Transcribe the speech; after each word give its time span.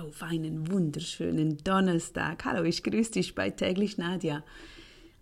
auf 0.00 0.22
einen 0.22 0.70
wunderschönen 0.70 1.58
Donnerstag. 1.58 2.44
Hallo, 2.44 2.62
ich 2.62 2.82
grüße 2.82 3.12
dich 3.12 3.34
bei 3.34 3.50
täglich 3.50 3.98
Nadja. 3.98 4.44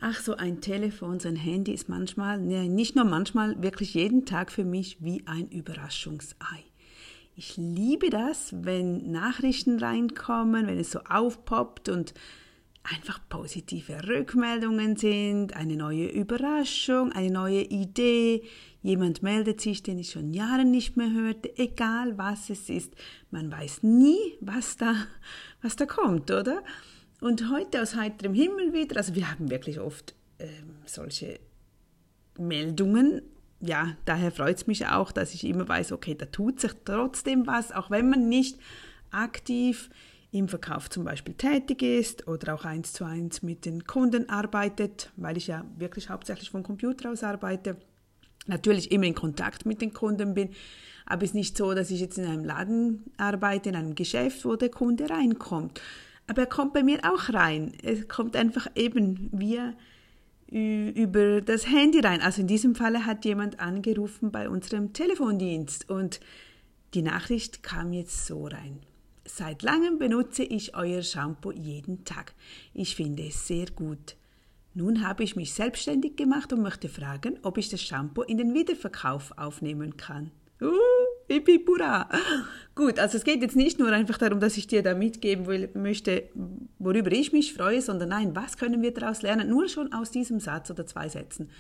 Ach, 0.01 0.21
so 0.21 0.37
ein 0.37 0.61
Telefon, 0.61 1.19
so 1.19 1.29
ein 1.29 1.37
Handy 1.37 1.73
ist 1.73 1.89
manchmal, 1.89 2.39
ne, 2.39 2.69
nicht 2.69 2.95
nur 2.95 3.07
manchmal, 3.07 3.63
wirklich 3.63 3.95
jeden 3.95 4.27
Tag 4.27 4.53
für 4.53 4.65
mich 4.65 4.99
wie 5.01 5.23
ein 5.27 5.49
Überraschungsei. 5.49 6.65
Ich 7.37 7.57
liebe 7.57 8.11
das, 8.11 8.55
wenn 8.65 9.11
Nachrichten 9.11 9.79
reinkommen, 9.79 10.67
wenn 10.67 10.79
es 10.79 10.91
so 10.91 11.01
aufpoppt 11.09 11.89
und 11.89 12.13
einfach 12.95 13.21
positive 13.29 14.07
Rückmeldungen 14.07 14.97
sind, 14.97 15.55
eine 15.57 15.77
neue 15.77 16.09
Überraschung, 16.09 17.13
eine 17.13 17.31
neue 17.31 17.63
Idee, 17.63 18.43
jemand 18.83 19.23
meldet 19.23 19.61
sich, 19.61 19.83
den 19.83 19.99
ich 19.99 20.11
schon 20.11 20.33
Jahre 20.33 20.65
nicht 20.65 20.97
mehr 20.97 21.11
hörte, 21.11 21.57
egal 21.59 22.17
was 22.19 22.51
es 22.51 22.69
ist. 22.69 22.95
Man 23.31 23.51
weiß 23.51 23.83
nie, 23.83 24.19
was 24.41 24.77
da, 24.77 24.95
was 25.63 25.77
da 25.77 25.87
kommt, 25.87 26.31
oder? 26.31 26.63
Und 27.21 27.51
heute 27.51 27.83
aus 27.83 27.97
heiterem 27.97 28.35
Himmel 28.35 28.73
wieder, 28.73 28.97
also 28.99 29.15
wir 29.15 29.31
haben 29.31 29.51
wirklich 29.51 29.81
oft 29.81 30.15
äh, 30.39 30.47
solche 30.85 31.41
Meldungen. 32.39 33.23
Ja, 33.61 33.97
daher 34.05 34.31
freut 34.31 34.59
es 34.59 34.67
mich 34.67 34.87
auch, 34.87 35.13
dass 35.13 35.35
ich 35.35 35.45
immer 35.45 35.67
weiß, 35.67 35.93
okay, 35.93 36.15
da 36.15 36.27
tut 36.27 36.61
sich 36.61 36.73
trotzdem 36.85 37.47
was, 37.47 37.73
auch 37.73 37.91
wenn 37.91 38.11
man 38.11 38.29
nicht 38.29 38.59
aktiv 39.11 39.91
im 40.39 40.49
Verkauf 40.49 40.91
zum 40.91 41.05
Beispiel 41.05 41.35
tätig 41.35 41.83
ist 41.83 42.29
oder 42.29 42.55
auch 42.55 42.65
eins 42.65 42.93
zu 42.93 43.05
eins 43.05 43.43
mit 43.43 43.65
den 43.65 43.85
Kunden 43.85 44.29
arbeitet, 44.29 45.11
weil 45.17 45.37
ich 45.37 45.47
ja 45.47 45.65
wirklich 45.77 46.11
hauptsächlich 46.11 46.51
vom 46.51 46.63
Computer 46.63 47.11
aus 47.11 47.23
arbeite. 47.23 47.77
Natürlich 48.47 48.93
immer 48.93 49.07
in 49.07 49.15
Kontakt 49.15 49.67
mit 49.67 49.81
den 49.81 49.93
Kunden 49.93 50.35
bin, 50.35 50.51
aber 51.05 51.23
es 51.23 51.31
ist 51.31 51.35
nicht 51.35 51.57
so, 51.57 51.75
dass 51.75 51.91
ich 51.91 52.01
jetzt 52.01 52.19
in 52.19 52.27
einem 52.27 52.45
Laden 52.45 53.05
arbeite, 53.17 53.69
in 53.69 53.77
einem 53.77 53.95
Geschäft, 53.95 54.45
wo 54.45 54.57
der 54.57 54.71
Kunde 54.71 55.09
reinkommt. 55.11 55.81
Aber 56.27 56.43
er 56.43 56.49
kommt 56.49 56.73
bei 56.73 56.83
mir 56.83 56.99
auch 57.05 57.33
rein. 57.33 57.73
Er 57.83 58.05
kommt 58.05 58.37
einfach 58.37 58.67
eben 58.75 59.31
via 59.33 59.75
über 60.49 61.41
das 61.41 61.67
Handy 61.67 62.01
rein. 62.01 62.21
Also 62.21 62.41
in 62.41 62.47
diesem 62.47 62.75
Falle 62.75 63.05
hat 63.05 63.25
jemand 63.25 63.59
angerufen 63.59 64.31
bei 64.31 64.49
unserem 64.49 64.93
Telefondienst 64.93 65.91
und 65.91 66.21
die 66.95 67.03
Nachricht 67.03 67.63
kam 67.63 67.93
jetzt 67.93 68.27
so 68.27 68.47
rein. 68.47 68.81
Seit 69.27 69.63
langem 69.63 69.99
benutze 69.99 70.45
ich 70.45 70.77
euer 70.77 71.03
Shampoo 71.03 71.51
jeden 71.51 72.05
Tag. 72.05 72.35
Ich 72.73 72.95
finde 72.95 73.27
es 73.27 73.47
sehr 73.47 73.67
gut. 73.75 74.17
Nun 74.73 75.07
habe 75.07 75.25
ich 75.25 75.37
mich 75.37 75.53
selbstständig 75.53 76.17
gemacht 76.17 76.53
und 76.53 76.63
möchte 76.63 76.89
fragen, 76.89 77.39
ob 77.43 77.59
ich 77.59 77.69
das 77.69 77.83
Shampoo 77.83 78.23
in 78.23 78.39
den 78.39 78.55
Wiederverkauf 78.55 79.33
aufnehmen 79.37 79.97
kann. 79.97 80.31
Uh, 80.61 80.71
Ipipura. 81.29 82.09
Gut, 82.75 82.99
also 82.99 83.17
es 83.19 83.25
geht 83.25 83.43
jetzt 83.43 83.57
nicht 83.57 83.79
nur 83.79 83.91
einfach 83.91 84.19
darum, 84.19 84.39
dass 84.39 84.57
ich 84.57 84.67
dir 84.67 84.83
da 84.83 84.95
mitgeben 84.95 85.47
will, 85.47 85.71
möchte, 85.75 86.29
worüber 86.79 87.11
ich 87.11 87.33
mich 87.33 87.53
freue, 87.53 87.83
sondern 87.83 88.11
nein, 88.11 88.37
was 88.37 88.57
können 88.57 88.81
wir 88.81 88.93
daraus 88.93 89.23
lernen? 89.23 89.49
Nur 89.49 89.69
schon 89.69 89.93
aus 89.93 90.11
diesem 90.11 90.41
Satz 90.41 90.71
oder 90.71 90.87
zwei 90.87 91.09
Sätzen. 91.09 91.51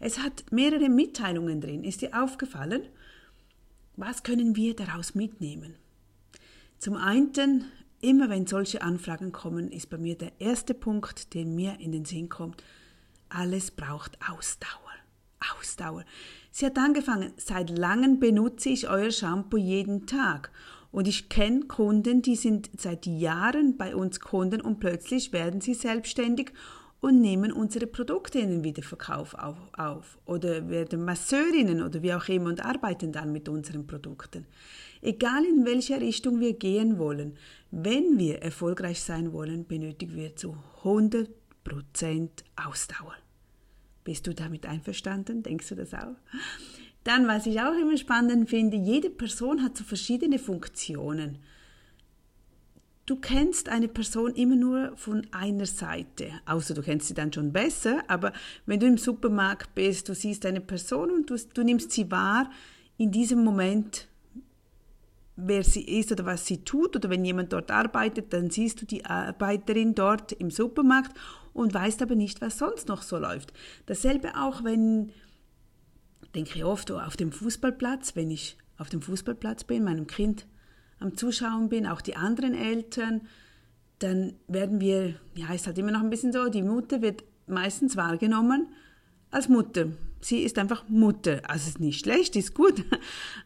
Es 0.00 0.18
hat 0.18 0.44
mehrere 0.50 0.90
Mitteilungen 0.90 1.60
drin. 1.60 1.82
Ist 1.82 2.02
dir 2.02 2.20
aufgefallen? 2.20 2.82
Was 3.96 4.22
können 4.22 4.54
wir 4.54 4.76
daraus 4.76 5.14
mitnehmen? 5.14 5.76
Zum 6.78 6.96
einen, 6.96 7.64
immer 8.00 8.28
wenn 8.28 8.46
solche 8.46 8.82
Anfragen 8.82 9.32
kommen, 9.32 9.70
ist 9.72 9.90
bei 9.90 9.98
mir 9.98 10.16
der 10.16 10.32
erste 10.38 10.74
Punkt, 10.74 11.34
den 11.34 11.54
mir 11.54 11.80
in 11.80 11.92
den 11.92 12.04
Sinn 12.04 12.28
kommt, 12.28 12.62
alles 13.28 13.70
braucht 13.70 14.18
Ausdauer. 14.28 14.70
Ausdauer. 15.54 16.04
Sie 16.50 16.66
hat 16.66 16.78
angefangen, 16.78 17.32
seit 17.36 17.76
langem 17.76 18.18
benutze 18.18 18.70
ich 18.70 18.88
euer 18.88 19.10
Shampoo 19.10 19.56
jeden 19.56 20.06
Tag. 20.06 20.50
Und 20.90 21.08
ich 21.08 21.28
kenne 21.28 21.66
Kunden, 21.66 22.22
die 22.22 22.36
sind 22.36 22.70
seit 22.78 23.06
Jahren 23.06 23.76
bei 23.76 23.94
uns 23.94 24.20
Kunden 24.20 24.60
und 24.60 24.80
plötzlich 24.80 25.32
werden 25.32 25.60
sie 25.60 25.74
selbstständig 25.74 26.52
und 27.00 27.20
nehmen 27.20 27.52
unsere 27.52 27.86
Produkte 27.86 28.38
in 28.38 28.50
den 28.50 28.64
Wiederverkauf 28.64 29.34
auf, 29.34 29.56
auf, 29.76 30.18
oder 30.24 30.68
werden 30.70 31.04
Masseurinnen 31.04 31.82
oder 31.82 32.02
wie 32.02 32.14
auch 32.14 32.28
immer 32.28 32.48
und 32.48 32.64
arbeiten 32.64 33.12
dann 33.12 33.32
mit 33.32 33.48
unseren 33.48 33.86
Produkten. 33.86 34.46
Egal 35.02 35.44
in 35.44 35.64
welche 35.64 36.00
Richtung 36.00 36.40
wir 36.40 36.54
gehen 36.54 36.98
wollen, 36.98 37.36
wenn 37.70 38.18
wir 38.18 38.42
erfolgreich 38.42 39.00
sein 39.02 39.32
wollen, 39.32 39.66
benötigen 39.66 40.16
wir 40.16 40.36
zu 40.36 40.56
100% 40.82 41.28
Ausdauer. 42.56 43.14
Bist 44.04 44.26
du 44.26 44.34
damit 44.34 44.66
einverstanden? 44.66 45.42
Denkst 45.42 45.68
du 45.68 45.74
das 45.74 45.92
auch? 45.92 46.16
Dann, 47.04 47.26
was 47.28 47.46
ich 47.46 47.60
auch 47.60 47.74
immer 47.74 47.96
spannend 47.96 48.48
finde, 48.48 48.76
jede 48.76 49.10
Person 49.10 49.62
hat 49.62 49.76
so 49.76 49.84
verschiedene 49.84 50.38
Funktionen. 50.38 51.38
Du 53.06 53.14
kennst 53.14 53.68
eine 53.68 53.86
Person 53.86 54.34
immer 54.34 54.56
nur 54.56 54.96
von 54.96 55.24
einer 55.30 55.66
Seite, 55.66 56.30
außer 56.44 56.74
du 56.74 56.82
kennst 56.82 57.06
sie 57.06 57.14
dann 57.14 57.32
schon 57.32 57.52
besser, 57.52 58.02
aber 58.08 58.32
wenn 58.66 58.80
du 58.80 58.86
im 58.86 58.98
Supermarkt 58.98 59.76
bist, 59.76 60.08
du 60.08 60.14
siehst 60.16 60.44
eine 60.44 60.60
Person 60.60 61.12
und 61.12 61.30
du, 61.30 61.36
du 61.54 61.62
nimmst 61.62 61.92
sie 61.92 62.10
wahr 62.10 62.50
in 62.98 63.12
diesem 63.12 63.44
Moment, 63.44 64.08
wer 65.36 65.62
sie 65.62 65.82
ist 65.82 66.10
oder 66.10 66.24
was 66.24 66.46
sie 66.46 66.64
tut, 66.64 66.96
oder 66.96 67.10
wenn 67.10 67.24
jemand 67.24 67.52
dort 67.52 67.70
arbeitet, 67.70 68.32
dann 68.32 68.50
siehst 68.50 68.80
du 68.80 68.86
die 68.86 69.04
Arbeiterin 69.04 69.94
dort 69.94 70.32
im 70.32 70.50
Supermarkt 70.50 71.16
und 71.52 71.74
weißt 71.74 72.02
aber 72.02 72.14
nicht, 72.14 72.40
was 72.40 72.58
sonst 72.58 72.88
noch 72.88 73.02
so 73.02 73.18
läuft. 73.18 73.52
Dasselbe 73.84 74.36
auch, 74.36 74.64
wenn, 74.64 75.10
denke 76.34 76.56
ich 76.56 76.64
oft, 76.64 76.90
auf 76.90 77.16
dem 77.16 77.32
Fußballplatz, 77.32 78.16
wenn 78.16 78.30
ich 78.30 78.56
auf 78.78 78.88
dem 78.88 79.02
Fußballplatz 79.02 79.64
bin, 79.64 79.84
meinem 79.84 80.06
Kind 80.06 80.46
am 80.98 81.16
Zuschauen 81.16 81.68
bin, 81.68 81.86
auch 81.86 82.00
die 82.00 82.16
anderen 82.16 82.54
Eltern, 82.54 83.22
dann 83.98 84.34
werden 84.48 84.80
wir, 84.80 85.14
ja, 85.34 85.52
ist 85.54 85.66
halt 85.66 85.78
immer 85.78 85.92
noch 85.92 86.00
ein 86.00 86.10
bisschen 86.10 86.32
so, 86.32 86.48
die 86.48 86.62
Mutter 86.62 87.02
wird 87.02 87.24
meistens 87.46 87.96
wahrgenommen 87.96 88.68
als 89.30 89.48
Mutter. 89.48 89.88
Sie 90.20 90.42
ist 90.42 90.58
einfach 90.58 90.88
Mutter. 90.88 91.42
Also 91.48 91.68
ist 91.68 91.80
nicht 91.80 92.00
schlecht, 92.00 92.36
ist 92.36 92.54
gut. 92.54 92.84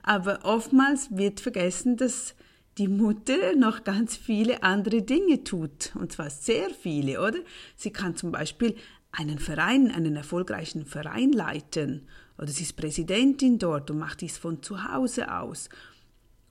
Aber 0.02 0.40
oftmals 0.44 1.16
wird 1.16 1.40
vergessen, 1.40 1.96
dass 1.96 2.34
die 2.78 2.88
Mutter 2.88 3.54
noch 3.56 3.84
ganz 3.84 4.16
viele 4.16 4.62
andere 4.62 5.02
Dinge 5.02 5.44
tut. 5.44 5.92
Und 5.96 6.12
zwar 6.12 6.30
sehr 6.30 6.70
viele, 6.70 7.20
oder? 7.20 7.38
Sie 7.76 7.90
kann 7.90 8.16
zum 8.16 8.32
Beispiel 8.32 8.76
einen 9.12 9.38
Verein, 9.38 9.90
einen 9.90 10.16
erfolgreichen 10.16 10.86
Verein 10.86 11.32
leiten. 11.32 12.06
Oder 12.38 12.48
sie 12.48 12.62
ist 12.62 12.76
Präsidentin 12.76 13.58
dort 13.58 13.90
und 13.90 13.98
macht 13.98 14.20
dies 14.22 14.38
von 14.38 14.62
zu 14.62 14.84
Hause 14.90 15.34
aus. 15.34 15.68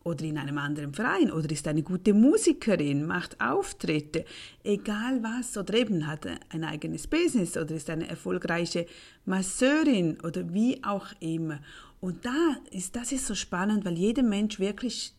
Oder 0.09 0.25
in 0.25 0.37
einem 0.37 0.57
anderen 0.57 0.93
Verein. 0.93 1.31
Oder 1.31 1.51
ist 1.51 1.67
eine 1.67 1.83
gute 1.83 2.13
Musikerin, 2.13 3.05
macht 3.05 3.39
Auftritte. 3.39 4.25
Egal 4.63 5.21
was. 5.21 5.55
Oder 5.57 5.75
eben 5.75 6.07
hat 6.07 6.25
ein 6.49 6.63
eigenes 6.63 7.07
Business. 7.07 7.55
Oder 7.55 7.75
ist 7.75 7.89
eine 7.89 8.09
erfolgreiche 8.09 8.87
Masseurin. 9.25 10.19
Oder 10.21 10.53
wie 10.53 10.83
auch 10.83 11.07
immer. 11.19 11.59
Und 12.01 12.25
da 12.25 12.55
ist, 12.71 12.95
das 12.95 13.11
ist 13.11 13.27
so 13.27 13.35
spannend, 13.35 13.85
weil 13.85 13.97
jeder 13.97 14.23
Mensch 14.23 14.59
wirklich, 14.59 15.13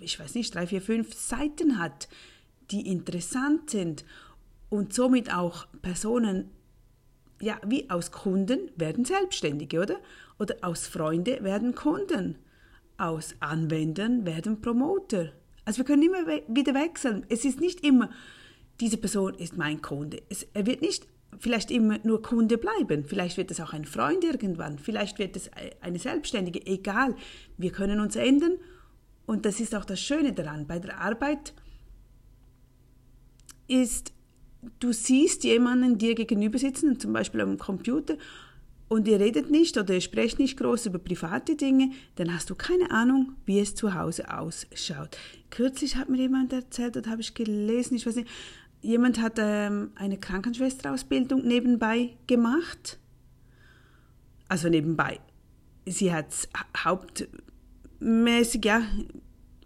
ich 0.00 0.20
weiß 0.20 0.34
nicht, 0.34 0.54
drei, 0.54 0.66
vier, 0.66 0.82
fünf 0.82 1.14
Seiten 1.14 1.78
hat, 1.78 2.08
die 2.70 2.88
interessant 2.90 3.70
sind 3.70 4.04
und 4.68 4.92
somit 4.92 5.32
auch 5.32 5.66
Personen, 5.82 6.50
ja, 7.40 7.58
wie 7.66 7.88
aus 7.90 8.12
Kunden 8.12 8.70
werden 8.76 9.04
Selbstständige, 9.04 9.80
oder? 9.80 9.96
Oder 10.38 10.56
aus 10.62 10.86
Freunde 10.86 11.42
werden 11.42 11.74
Kunden, 11.74 12.36
aus 12.98 13.34
Anwendern 13.40 14.24
werden 14.26 14.60
Promoter. 14.60 15.32
Also 15.64 15.78
wir 15.78 15.84
können 15.84 16.02
immer 16.02 16.26
wieder 16.48 16.74
wechseln. 16.74 17.24
Es 17.28 17.44
ist 17.44 17.60
nicht 17.60 17.84
immer, 17.84 18.10
diese 18.80 18.96
Person 18.96 19.34
ist 19.34 19.56
mein 19.56 19.82
Kunde. 19.82 20.22
Es, 20.28 20.46
er 20.54 20.66
wird 20.66 20.82
nicht 20.82 21.06
vielleicht 21.38 21.70
immer 21.70 21.98
nur 22.04 22.22
Kunde 22.22 22.56
bleiben. 22.56 23.04
Vielleicht 23.04 23.36
wird 23.36 23.50
es 23.50 23.60
auch 23.60 23.72
ein 23.72 23.84
Freund 23.84 24.24
irgendwann. 24.24 24.78
Vielleicht 24.78 25.18
wird 25.18 25.36
es 25.36 25.50
eine 25.80 25.98
Selbstständige. 25.98 26.64
Egal. 26.66 27.14
Wir 27.58 27.72
können 27.72 28.00
uns 28.00 28.16
ändern 28.16 28.58
und 29.26 29.44
das 29.44 29.60
ist 29.60 29.74
auch 29.74 29.84
das 29.84 30.00
Schöne 30.00 30.32
daran, 30.32 30.66
bei 30.66 30.78
der 30.78 31.00
Arbeit 31.00 31.52
ist, 33.66 34.12
du 34.78 34.92
siehst 34.92 35.42
jemanden 35.42 35.98
dir 35.98 36.14
gegenüber 36.14 36.58
sitzen, 36.58 36.98
zum 37.00 37.12
Beispiel 37.12 37.40
am 37.40 37.58
Computer, 37.58 38.16
und 38.88 39.08
ihr 39.08 39.18
redet 39.18 39.50
nicht 39.50 39.76
oder 39.78 39.94
ihr 39.94 40.00
sprecht 40.00 40.38
nicht 40.38 40.56
groß 40.58 40.86
über 40.86 40.98
private 40.98 41.56
Dinge, 41.56 41.90
dann 42.16 42.32
hast 42.32 42.50
du 42.50 42.54
keine 42.54 42.90
Ahnung, 42.90 43.32
wie 43.44 43.58
es 43.58 43.74
zu 43.74 43.94
Hause 43.94 44.32
ausschaut. 44.32 45.16
Kürzlich 45.50 45.96
hat 45.96 46.08
mir 46.08 46.18
jemand 46.18 46.52
erzählt, 46.52 46.96
oder 46.96 47.10
habe 47.10 47.20
ich 47.20 47.34
gelesen, 47.34 47.96
ich 47.96 48.06
weiß 48.06 48.16
nicht, 48.16 48.28
jemand 48.82 49.20
hat 49.20 49.34
ähm, 49.38 49.90
eine 49.96 50.18
Krankenschwesterausbildung 50.18 51.44
nebenbei 51.44 52.16
gemacht. 52.26 52.98
Also 54.48 54.68
nebenbei. 54.68 55.18
Sie 55.86 56.12
hat 56.12 56.30
es 56.30 56.48
haupt 56.84 57.28
mäßig 57.98 58.64
ja, 58.64 58.82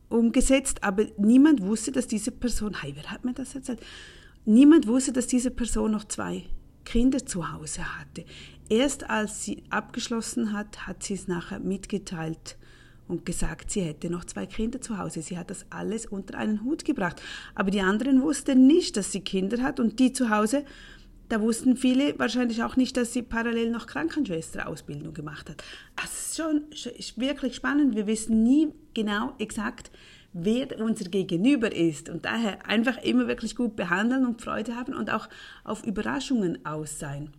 umgesetzt, 0.09 0.83
aber 0.83 1.07
niemand 1.19 1.63
wusste, 1.63 1.93
dass 1.93 2.07
diese 2.07 2.31
Person, 2.31 2.81
hey, 2.81 2.95
wer 2.95 3.11
hat 3.11 3.25
mir 3.25 3.35
das 3.35 3.55
erzählt? 3.55 3.81
Niemand 4.47 4.87
wusste, 4.87 5.13
dass 5.13 5.27
diese 5.27 5.51
Person 5.51 5.91
noch 5.91 6.05
zwei 6.05 6.47
Kinder 6.91 7.25
zu 7.25 7.53
Hause 7.53 7.83
hatte. 8.01 8.25
Erst 8.69 9.09
als 9.09 9.45
sie 9.45 9.63
abgeschlossen 9.71 10.53
hat, 10.53 10.89
hat 10.89 11.05
sie 11.05 11.15
es 11.15 11.29
nachher 11.29 11.61
mitgeteilt 11.61 12.57
und 13.07 13.25
gesagt, 13.25 13.71
sie 13.71 13.83
hätte 13.83 14.11
noch 14.11 14.25
zwei 14.25 14.47
Kinder 14.47 14.81
zu 14.81 14.99
Hause. 14.99 15.23
Sie 15.23 15.39
hat 15.39 15.51
das 15.51 15.67
alles 15.71 16.05
unter 16.05 16.37
einen 16.37 16.65
Hut 16.65 16.85
gebracht. 16.85 17.23
Aber 17.55 17.71
die 17.71 17.81
anderen 17.81 18.23
wussten 18.23 18.67
nicht, 18.67 18.97
dass 18.97 19.13
sie 19.13 19.21
Kinder 19.21 19.63
hat 19.63 19.79
und 19.79 20.01
die 20.01 20.13
zu 20.13 20.31
Hause, 20.31 20.65
da 21.29 21.41
wussten 21.41 21.77
viele 21.77 22.19
wahrscheinlich 22.19 22.65
auch 22.65 22.75
nicht, 22.75 22.97
dass 22.97 23.13
sie 23.13 23.23
parallel 23.23 23.71
noch 23.71 23.87
Krankenschwesterausbildung 23.87 25.15
gemacht 25.15 25.49
hat. 25.49 25.63
Das 25.95 26.13
ist 26.13 26.37
schon 26.39 26.65
ist 26.73 27.21
wirklich 27.21 27.55
spannend. 27.55 27.95
Wir 27.95 28.09
wissen 28.09 28.43
nie 28.43 28.73
genau 28.95 29.35
exakt, 29.39 29.93
wer 30.33 30.79
unser 30.81 31.09
Gegenüber 31.09 31.75
ist. 31.75 32.09
Und 32.09 32.25
daher 32.25 32.67
einfach 32.67 32.99
immer 32.99 33.29
wirklich 33.29 33.57
gut 33.57 33.77
behandeln 33.77 34.27
und 34.27 34.43
Freude 34.43 34.77
haben 34.77 34.95
und 34.95 35.11
auch 35.11 35.29
auf 35.65 35.85
Überraschungen 35.85 36.65
aus 36.65 36.99
sein. 36.99 37.31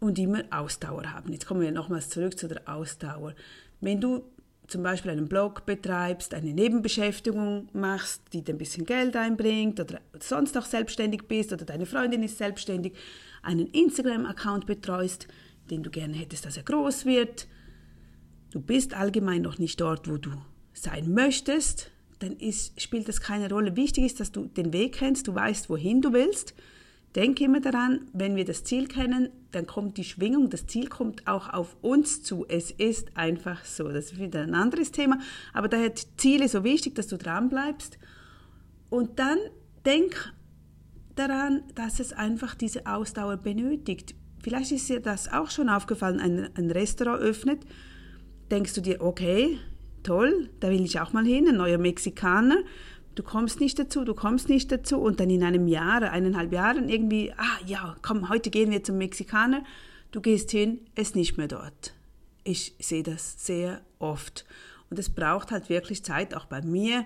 Und 0.00 0.18
immer 0.18 0.44
Ausdauer 0.50 1.12
haben. 1.12 1.32
Jetzt 1.32 1.46
kommen 1.46 1.60
wir 1.60 1.72
nochmals 1.72 2.08
zurück 2.08 2.38
zu 2.38 2.48
der 2.48 2.62
Ausdauer. 2.66 3.34
Wenn 3.80 4.00
du 4.00 4.24
zum 4.66 4.82
Beispiel 4.82 5.10
einen 5.10 5.28
Blog 5.28 5.66
betreibst, 5.66 6.32
eine 6.32 6.54
Nebenbeschäftigung 6.54 7.68
machst, 7.72 8.22
die 8.32 8.42
dir 8.42 8.54
ein 8.54 8.58
bisschen 8.58 8.86
Geld 8.86 9.16
einbringt 9.16 9.80
oder 9.80 10.00
sonst 10.20 10.56
auch 10.56 10.64
selbstständig 10.64 11.26
bist 11.26 11.52
oder 11.52 11.64
deine 11.64 11.86
Freundin 11.86 12.22
ist 12.22 12.38
selbstständig, 12.38 12.94
einen 13.42 13.66
Instagram-Account 13.66 14.66
betreust, 14.66 15.26
den 15.70 15.82
du 15.82 15.90
gerne 15.90 16.14
hättest, 16.14 16.46
dass 16.46 16.56
er 16.56 16.62
groß 16.62 17.04
wird, 17.04 17.48
du 18.50 18.60
bist 18.60 18.94
allgemein 18.94 19.42
noch 19.42 19.58
nicht 19.58 19.80
dort, 19.80 20.08
wo 20.08 20.16
du 20.16 20.30
sein 20.72 21.12
möchtest, 21.12 21.90
dann 22.20 22.32
ist, 22.32 22.80
spielt 22.80 23.08
das 23.08 23.20
keine 23.20 23.48
Rolle. 23.48 23.76
Wichtig 23.76 24.04
ist, 24.04 24.20
dass 24.20 24.32
du 24.32 24.46
den 24.46 24.72
Weg 24.72 24.94
kennst, 24.94 25.26
du 25.26 25.34
weißt, 25.34 25.70
wohin 25.70 26.02
du 26.02 26.12
willst. 26.12 26.54
Denke 27.16 27.44
immer 27.44 27.60
daran, 27.60 28.02
wenn 28.12 28.36
wir 28.36 28.44
das 28.44 28.62
Ziel 28.62 28.86
kennen, 28.86 29.30
dann 29.50 29.66
kommt 29.66 29.96
die 29.96 30.04
Schwingung, 30.04 30.48
das 30.48 30.66
Ziel 30.66 30.86
kommt 30.86 31.26
auch 31.26 31.52
auf 31.52 31.76
uns 31.80 32.22
zu. 32.22 32.46
Es 32.48 32.70
ist 32.70 33.16
einfach 33.16 33.64
so. 33.64 33.88
Das 33.88 34.12
ist 34.12 34.20
wieder 34.20 34.42
ein 34.42 34.54
anderes 34.54 34.92
Thema. 34.92 35.18
Aber 35.52 35.66
daher 35.66 35.92
Ziele 35.94 36.48
so 36.48 36.62
wichtig, 36.62 36.94
dass 36.94 37.08
du 37.08 37.18
dran 37.18 37.48
bleibst. 37.48 37.98
Und 38.90 39.18
dann 39.18 39.38
denk 39.84 40.32
daran, 41.16 41.62
dass 41.74 41.98
es 41.98 42.12
einfach 42.12 42.54
diese 42.54 42.86
Ausdauer 42.86 43.38
benötigt. 43.38 44.14
Vielleicht 44.42 44.70
ist 44.70 44.88
dir 44.88 45.00
das 45.00 45.32
auch 45.32 45.50
schon 45.50 45.68
aufgefallen, 45.68 46.20
ein, 46.20 46.48
ein 46.54 46.70
Restaurant 46.70 47.20
öffnet, 47.20 47.60
denkst 48.50 48.74
du 48.74 48.80
dir, 48.80 49.00
okay, 49.00 49.58
toll, 50.02 50.50
da 50.60 50.70
will 50.70 50.84
ich 50.84 51.00
auch 51.00 51.12
mal 51.12 51.24
hin, 51.24 51.48
ein 51.48 51.56
neuer 51.56 51.78
Mexikaner. 51.78 52.58
Du 53.14 53.22
kommst 53.22 53.60
nicht 53.60 53.78
dazu, 53.78 54.04
du 54.04 54.14
kommst 54.14 54.48
nicht 54.48 54.70
dazu 54.72 54.98
und 54.98 55.20
dann 55.20 55.30
in 55.30 55.42
einem 55.42 55.68
Jahr, 55.68 56.02
eineinhalb 56.02 56.52
Jahren 56.52 56.88
irgendwie, 56.88 57.32
ah 57.36 57.58
ja, 57.66 57.96
komm, 58.02 58.28
heute 58.28 58.50
gehen 58.50 58.70
wir 58.70 58.82
zum 58.82 58.98
Mexikaner. 58.98 59.62
Du 60.12 60.20
gehst 60.20 60.50
hin, 60.50 60.80
er 60.94 61.02
ist 61.02 61.16
nicht 61.16 61.36
mehr 61.36 61.48
dort. 61.48 61.94
Ich 62.44 62.74
sehe 62.78 63.02
das 63.02 63.44
sehr 63.44 63.80
oft. 63.98 64.44
Und 64.88 64.98
es 64.98 65.10
braucht 65.10 65.50
halt 65.50 65.68
wirklich 65.68 66.04
Zeit, 66.04 66.34
auch 66.34 66.46
bei 66.46 66.62
mir. 66.62 67.04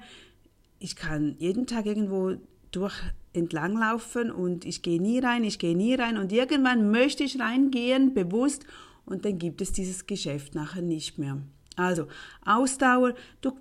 Ich 0.78 0.96
kann 0.96 1.36
jeden 1.38 1.66
Tag 1.66 1.86
irgendwo 1.86 2.36
durch 2.70 2.94
entlanglaufen 3.32 4.30
und 4.30 4.64
ich 4.64 4.82
gehe 4.82 5.00
nie 5.00 5.18
rein, 5.18 5.44
ich 5.44 5.58
gehe 5.58 5.76
nie 5.76 5.94
rein 5.94 6.16
und 6.18 6.32
irgendwann 6.32 6.90
möchte 6.90 7.24
ich 7.24 7.40
reingehen, 7.40 8.14
bewusst, 8.14 8.64
und 9.06 9.24
dann 9.24 9.38
gibt 9.38 9.60
es 9.60 9.72
dieses 9.72 10.06
Geschäft 10.06 10.54
nachher 10.54 10.82
nicht 10.82 11.18
mehr. 11.18 11.42
Also 11.76 12.06
Ausdauer, 12.44 13.14
du, 13.40 13.52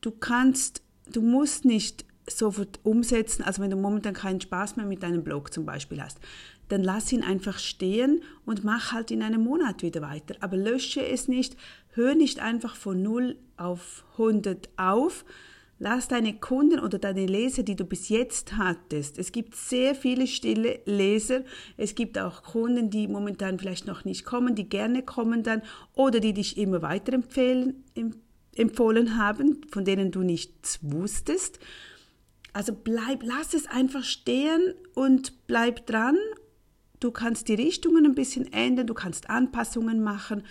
du 0.00 0.10
kannst, 0.10 0.82
du 1.12 1.22
musst 1.22 1.64
nicht 1.64 2.04
sofort 2.28 2.80
umsetzen, 2.82 3.42
also 3.42 3.62
wenn 3.62 3.70
du 3.70 3.76
momentan 3.76 4.14
keinen 4.14 4.40
Spaß 4.40 4.76
mehr 4.76 4.86
mit 4.86 5.02
deinem 5.02 5.24
Blog 5.24 5.52
zum 5.52 5.64
Beispiel 5.64 6.02
hast, 6.02 6.18
dann 6.68 6.84
lass 6.84 7.12
ihn 7.12 7.22
einfach 7.22 7.58
stehen 7.58 8.22
und 8.44 8.64
mach 8.64 8.92
halt 8.92 9.10
in 9.10 9.22
einem 9.22 9.42
Monat 9.42 9.82
wieder 9.82 10.02
weiter. 10.02 10.34
Aber 10.40 10.56
lösche 10.56 11.04
es 11.04 11.28
nicht, 11.28 11.56
hör 11.92 12.14
nicht 12.14 12.40
einfach 12.40 12.76
von 12.76 13.02
0 13.02 13.36
auf 13.56 14.04
100 14.12 14.68
auf, 14.76 15.24
Lass 15.80 16.08
deine 16.08 16.34
Kunden 16.34 16.80
oder 16.80 16.98
deine 16.98 17.26
Leser, 17.26 17.62
die 17.62 17.76
du 17.76 17.84
bis 17.84 18.08
jetzt 18.08 18.56
hattest, 18.56 19.16
es 19.16 19.30
gibt 19.30 19.54
sehr 19.54 19.94
viele 19.94 20.26
stille 20.26 20.80
Leser, 20.86 21.44
es 21.76 21.94
gibt 21.94 22.18
auch 22.18 22.42
Kunden, 22.42 22.90
die 22.90 23.06
momentan 23.06 23.60
vielleicht 23.60 23.86
noch 23.86 24.04
nicht 24.04 24.24
kommen, 24.24 24.56
die 24.56 24.68
gerne 24.68 25.02
kommen 25.02 25.44
dann 25.44 25.62
oder 25.94 26.18
die 26.18 26.32
dich 26.32 26.58
immer 26.58 26.82
weiterempfehlen, 26.82 27.84
empfohlen 28.56 29.16
haben, 29.16 29.60
von 29.70 29.84
denen 29.84 30.10
du 30.10 30.22
nichts 30.22 30.80
wusstest. 30.82 31.60
Also 32.52 32.72
bleib, 32.72 33.22
lass 33.22 33.54
es 33.54 33.68
einfach 33.68 34.02
stehen 34.02 34.74
und 34.94 35.46
bleib 35.46 35.86
dran. 35.86 36.16
Du 36.98 37.12
kannst 37.12 37.46
die 37.46 37.54
Richtungen 37.54 38.04
ein 38.04 38.16
bisschen 38.16 38.52
ändern, 38.52 38.88
du 38.88 38.94
kannst 38.94 39.30
Anpassungen 39.30 40.02
machen 40.02 40.42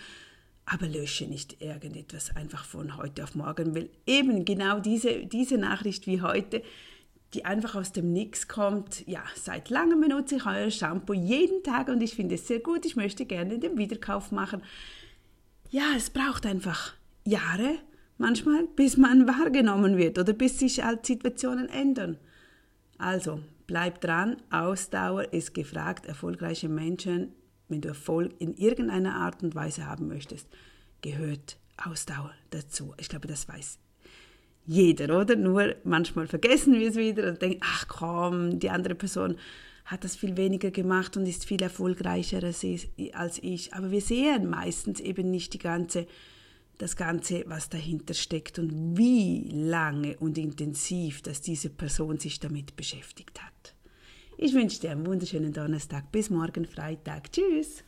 aber 0.68 0.86
lösche 0.86 1.24
nicht 1.24 1.62
irgendetwas 1.62 2.36
einfach 2.36 2.64
von 2.64 2.96
heute 2.96 3.24
auf 3.24 3.34
morgen, 3.34 3.74
weil 3.74 3.88
eben 4.06 4.44
genau 4.44 4.80
diese, 4.80 5.26
diese 5.26 5.56
Nachricht 5.56 6.06
wie 6.06 6.20
heute, 6.20 6.62
die 7.34 7.44
einfach 7.44 7.74
aus 7.74 7.92
dem 7.92 8.12
Nix 8.12 8.48
kommt, 8.48 9.06
ja, 9.06 9.22
seit 9.34 9.70
langem 9.70 10.00
benutze 10.00 10.36
ich 10.36 10.46
euer 10.46 10.70
Shampoo 10.70 11.12
jeden 11.12 11.62
Tag 11.62 11.88
und 11.88 12.02
ich 12.02 12.14
finde 12.14 12.36
es 12.36 12.46
sehr 12.46 12.60
gut, 12.60 12.86
ich 12.86 12.96
möchte 12.96 13.24
gerne 13.24 13.58
den 13.58 13.76
Wiederkauf 13.78 14.30
machen. 14.30 14.62
Ja, 15.70 15.94
es 15.96 16.10
braucht 16.10 16.46
einfach 16.46 16.94
Jahre 17.24 17.78
manchmal, 18.16 18.66
bis 18.76 18.96
man 18.96 19.26
wahrgenommen 19.28 19.96
wird 19.96 20.18
oder 20.18 20.32
bis 20.32 20.58
sich 20.58 20.82
halt 20.82 21.06
Situationen 21.06 21.68
ändern. 21.68 22.18
Also, 22.98 23.40
bleib 23.66 24.00
dran, 24.00 24.36
Ausdauer 24.50 25.32
ist 25.32 25.54
gefragt, 25.54 26.06
erfolgreiche 26.06 26.68
Menschen 26.68 27.32
wenn 27.68 27.80
du 27.80 27.88
Erfolg 27.88 28.32
in 28.38 28.54
irgendeiner 28.54 29.16
Art 29.16 29.42
und 29.42 29.54
Weise 29.54 29.86
haben 29.86 30.08
möchtest, 30.08 30.48
gehört 31.02 31.58
Ausdauer 31.76 32.32
dazu. 32.50 32.94
Ich 32.98 33.08
glaube, 33.08 33.28
das 33.28 33.48
weiß 33.48 33.78
jeder, 34.66 35.18
oder? 35.18 35.36
Nur 35.36 35.76
manchmal 35.84 36.26
vergessen 36.26 36.74
wir 36.74 36.90
es 36.90 36.96
wieder 36.96 37.28
und 37.28 37.40
denken, 37.40 37.60
ach 37.62 37.88
komm, 37.88 38.58
die 38.58 38.68
andere 38.68 38.94
Person 38.94 39.36
hat 39.86 40.04
das 40.04 40.16
viel 40.16 40.36
weniger 40.36 40.70
gemacht 40.70 41.16
und 41.16 41.24
ist 41.26 41.46
viel 41.46 41.62
erfolgreicher 41.62 42.42
als 42.42 42.62
ich. 42.62 43.72
Aber 43.72 43.90
wir 43.90 44.02
sehen 44.02 44.50
meistens 44.50 45.00
eben 45.00 45.30
nicht 45.30 45.54
die 45.54 45.58
ganze, 45.58 46.06
das 46.76 46.96
Ganze, 46.96 47.44
was 47.46 47.70
dahinter 47.70 48.12
steckt 48.12 48.58
und 48.58 48.98
wie 48.98 49.48
lange 49.50 50.18
und 50.18 50.36
intensiv, 50.36 51.22
dass 51.22 51.40
diese 51.40 51.70
Person 51.70 52.18
sich 52.18 52.38
damit 52.38 52.76
beschäftigt 52.76 53.42
hat. 53.42 53.74
Ich 54.40 54.54
wünsche 54.54 54.80
dir 54.80 54.92
einen 54.92 55.04
wunderschönen 55.04 55.52
Donnerstag. 55.52 56.12
Bis 56.12 56.30
morgen 56.30 56.64
Freitag. 56.64 57.32
Tschüss. 57.32 57.82